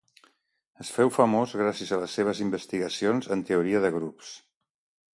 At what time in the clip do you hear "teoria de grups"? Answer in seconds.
3.51-4.37